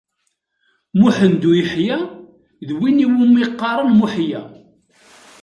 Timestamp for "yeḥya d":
1.59-2.69